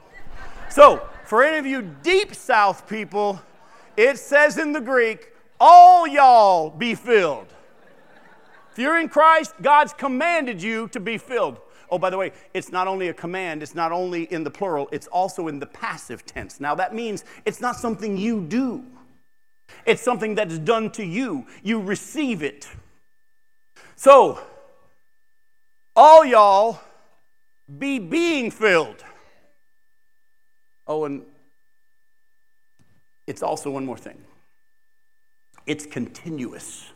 [0.69, 3.41] So, for any of you deep South people,
[3.97, 7.47] it says in the Greek, all y'all be filled.
[8.73, 11.59] If you're in Christ, God's commanded you to be filled.
[11.91, 14.89] Oh, by the way, it's not only a command, it's not only in the plural,
[14.93, 16.61] it's also in the passive tense.
[16.61, 18.85] Now, that means it's not something you do,
[19.87, 21.47] it's something that's done to you.
[21.63, 22.69] You receive it.
[23.97, 24.41] So,
[25.97, 26.81] all y'all
[27.79, 29.05] be being filled.
[30.87, 31.23] Oh, and
[33.27, 34.19] it's also one more thing
[35.67, 36.91] it's continuous,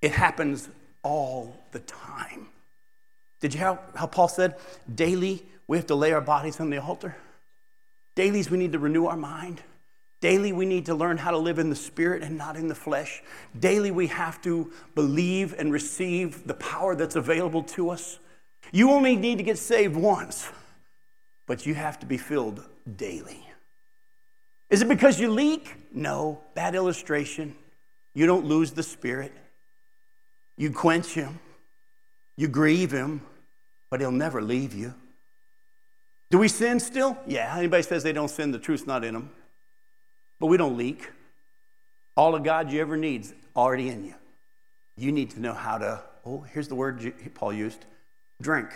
[0.00, 0.68] it happens
[1.02, 2.46] all the time.
[3.44, 4.54] Did you hear how Paul said,
[4.94, 7.14] daily we have to lay our bodies on the altar?
[8.14, 9.60] Dailies we need to renew our mind.
[10.22, 12.74] Daily, we need to learn how to live in the spirit and not in the
[12.74, 13.22] flesh.
[13.60, 18.18] Daily, we have to believe and receive the power that's available to us.
[18.72, 20.48] You only need to get saved once,
[21.44, 22.64] but you have to be filled
[22.96, 23.46] daily.
[24.70, 25.74] Is it because you leak?
[25.92, 26.40] No.
[26.54, 27.54] Bad illustration.
[28.14, 29.32] You don't lose the spirit.
[30.56, 31.38] You quench him,
[32.38, 33.20] you grieve him,
[33.94, 34.92] but he'll never leave you.
[36.32, 37.16] Do we sin still?
[37.28, 37.54] Yeah.
[37.56, 39.30] Anybody says they don't sin, the truth's not in them
[40.44, 41.10] but we don't leak.
[42.18, 44.14] All of God you ever need's already in you.
[44.98, 47.86] You need to know how to, oh, here's the word Paul used
[48.42, 48.68] drink.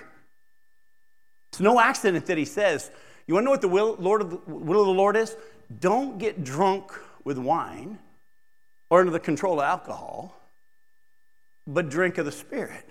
[1.53, 2.91] It's no accident that he says,
[3.27, 5.37] you want to know what the will, Lord of the, will of the Lord is?
[5.79, 6.91] Don't get drunk
[7.25, 7.99] with wine
[8.89, 10.41] or under the control of alcohol,
[11.66, 12.89] but drink of the Spirit.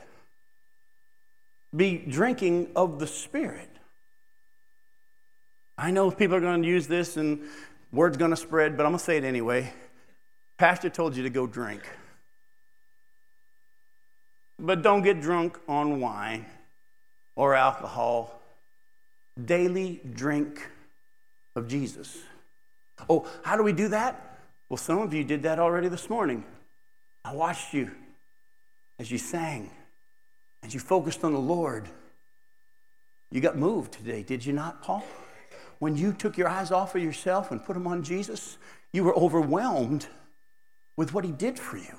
[1.76, 3.70] Be drinking of the Spirit.
[5.78, 7.42] I know people are going to use this and
[7.92, 9.72] Word's going to spread, but I'm going to say it anyway.
[10.58, 11.88] Pastor told you to go drink.
[14.60, 16.46] But don't get drunk on wine
[17.36, 18.42] or alcohol.
[19.44, 20.68] Daily drink
[21.56, 22.18] of Jesus.
[23.10, 24.40] Oh, how do we do that?
[24.68, 26.44] Well, some of you did that already this morning.
[27.24, 27.92] I watched you
[29.00, 29.70] as you sang,
[30.68, 31.90] as you focused on the Lord.
[33.32, 35.04] You got moved today, did you not, Paul?
[35.80, 38.58] when you took your eyes off of yourself and put them on Jesus,
[38.92, 40.08] you were overwhelmed
[40.96, 41.96] with what he did for you.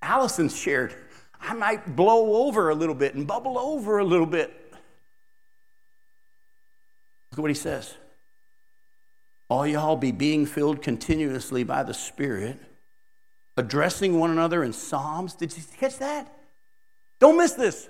[0.00, 0.94] Allison shared,
[1.40, 4.48] I might blow over a little bit and bubble over a little bit.
[7.30, 7.94] Look at what he says.
[9.50, 12.58] All y'all be being filled continuously by the Spirit,
[13.58, 15.34] addressing one another in Psalms.
[15.34, 16.32] Did you catch that?
[17.20, 17.88] Don't miss this.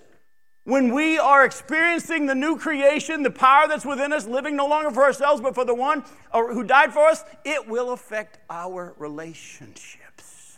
[0.64, 4.91] When we are experiencing the new creation, the power that's within us, living no longer
[4.91, 8.95] for ourselves, but for the one uh, who died for us, it will affect our
[8.99, 10.57] relationships.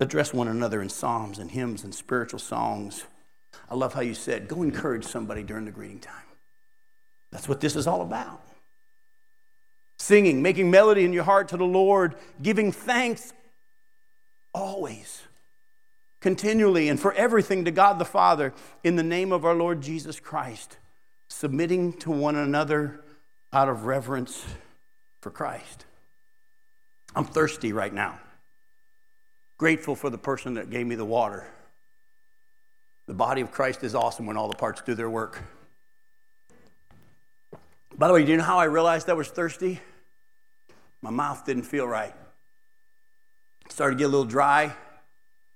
[0.00, 3.04] Address one another in psalms and hymns and spiritual songs.
[3.70, 6.14] I love how you said, go encourage somebody during the greeting time.
[7.30, 8.42] That's what this is all about.
[9.98, 13.32] Singing, making melody in your heart to the Lord, giving thanks
[14.52, 15.22] always
[16.24, 20.18] continually and for everything to God the Father in the name of our Lord Jesus
[20.18, 20.78] Christ,
[21.28, 23.04] submitting to one another
[23.52, 24.42] out of reverence
[25.20, 25.84] for Christ.
[27.14, 28.18] I'm thirsty right now.
[29.58, 31.46] Grateful for the person that gave me the water.
[33.06, 35.42] The body of Christ is awesome when all the parts do their work.
[37.98, 39.78] By the way, do you know how I realized I was thirsty?
[41.02, 42.14] My mouth didn't feel right.
[43.68, 44.74] Started to get a little dry.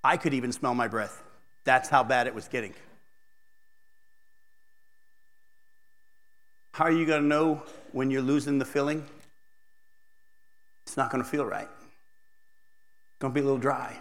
[0.02, 1.22] I could even smell my breath.
[1.64, 2.74] That's how bad it was getting.
[6.72, 9.04] How are you going to know when you're losing the filling?
[10.86, 11.68] It's not going to feel right.
[11.68, 13.98] It's going to be a little dry.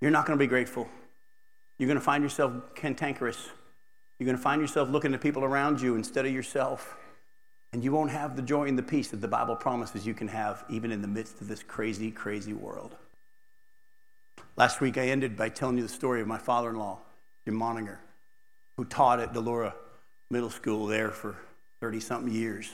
[0.00, 0.88] You're not going to be grateful.
[1.78, 3.50] You're going to find yourself cantankerous.
[4.18, 6.96] You're going to find yourself looking at people around you instead of yourself.
[7.72, 10.28] And you won't have the joy and the peace that the Bible promises you can
[10.28, 12.96] have even in the midst of this crazy, crazy world.
[14.56, 16.98] Last week I ended by telling you the story of my father in law,
[17.44, 17.98] Jim Moninger,
[18.78, 19.74] who taught at DeLaura
[20.30, 21.36] Middle School there for
[21.80, 22.70] 30 something years,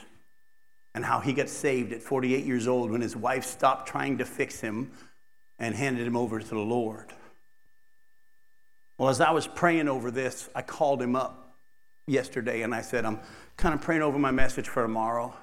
[0.95, 4.25] and how he got saved at 48 years old when his wife stopped trying to
[4.25, 4.93] fix him
[5.59, 7.13] and handed him over to the Lord.
[8.97, 11.57] Well, as I was praying over this, I called him up
[12.07, 13.19] yesterday and I said, I'm
[13.57, 15.35] kind of praying over my message for tomorrow.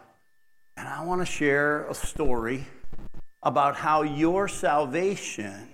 [0.77, 2.65] And I want to share a story
[3.43, 5.67] about how your salvation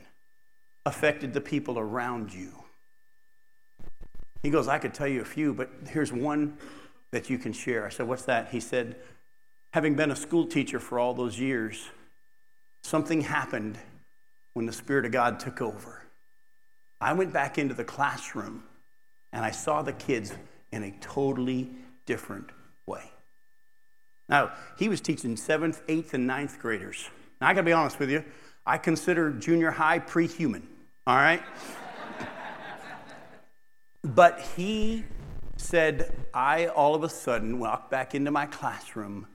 [0.86, 2.52] affected the people around you.
[4.44, 6.58] He goes, I could tell you a few, but here's one
[7.12, 7.86] that you can share.
[7.86, 8.50] I said, What's that?
[8.50, 8.98] He said,
[9.74, 11.90] Having been a school teacher for all those years,
[12.84, 13.78] something happened
[14.54, 16.04] when the Spirit of God took over.
[17.02, 18.64] I went back into the classroom
[19.34, 20.34] and I saw the kids
[20.72, 21.72] in a totally
[22.06, 22.52] different
[22.86, 23.12] way.
[24.30, 27.10] Now, he was teaching seventh, eighth, and ninth graders.
[27.42, 28.24] Now, I gotta be honest with you,
[28.66, 30.68] I consider junior high pre human,
[31.08, 31.42] all right?
[34.04, 35.04] but he
[35.58, 39.28] said, I all of a sudden walked back into my classroom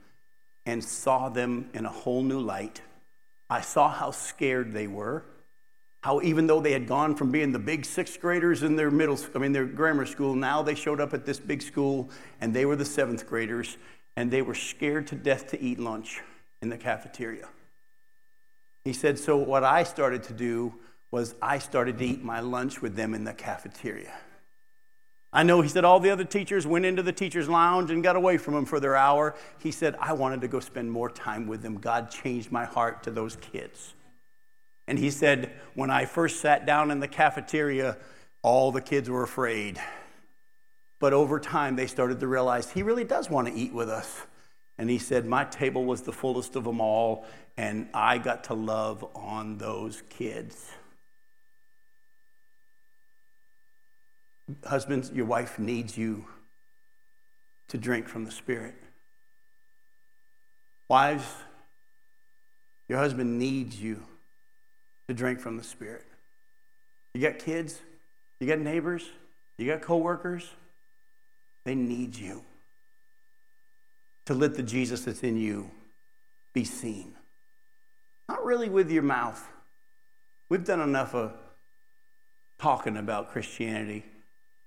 [0.65, 2.81] and saw them in a whole new light.
[3.49, 5.25] I saw how scared they were
[6.01, 9.17] how even though they had gone from being the big sixth graders in their middle
[9.35, 12.09] i mean their grammar school now they showed up at this big school
[12.41, 13.77] and they were the seventh graders
[14.17, 16.21] and they were scared to death to eat lunch
[16.61, 17.47] in the cafeteria
[18.83, 20.73] he said so what i started to do
[21.11, 24.13] was i started to eat my lunch with them in the cafeteria
[25.33, 28.17] I know he said all the other teachers went into the teacher's lounge and got
[28.17, 29.33] away from them for their hour.
[29.59, 31.77] He said, I wanted to go spend more time with them.
[31.77, 33.93] God changed my heart to those kids.
[34.87, 37.97] And he said, When I first sat down in the cafeteria,
[38.41, 39.79] all the kids were afraid.
[40.99, 44.23] But over time, they started to realize he really does want to eat with us.
[44.77, 48.53] And he said, My table was the fullest of them all, and I got to
[48.53, 50.71] love on those kids.
[54.65, 56.25] Husbands, your wife needs you
[57.67, 58.75] to drink from the Spirit.
[60.87, 61.25] Wives,
[62.89, 64.03] your husband needs you
[65.07, 66.05] to drink from the Spirit.
[67.13, 67.79] You got kids,
[68.39, 69.09] you got neighbors,
[69.57, 70.49] you got coworkers.
[71.63, 72.43] They need you
[74.25, 75.69] to let the Jesus that's in you
[76.53, 77.13] be seen.
[78.27, 79.45] Not really with your mouth.
[80.49, 81.33] We've done enough of
[82.59, 84.03] talking about Christianity,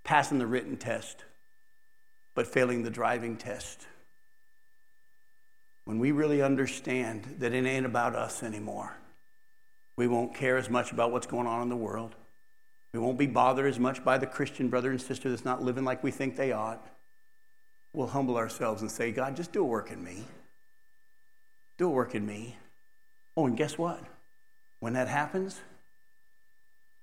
[0.04, 1.24] passing the written test,
[2.34, 3.86] but failing the driving test.
[5.84, 8.96] When we really understand that it ain't about us anymore
[9.96, 12.14] we won't care as much about what's going on in the world.
[12.92, 15.84] We won't be bothered as much by the Christian brother and sister that's not living
[15.84, 16.84] like we think they ought.
[17.92, 20.24] We'll humble ourselves and say, God, just do a work in me.
[21.76, 22.56] Do a work in me.
[23.36, 24.00] Oh, and guess what?
[24.80, 25.60] When that happens,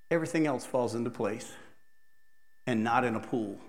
[0.10, 1.52] everything else falls into place
[2.66, 3.59] and not in a pool.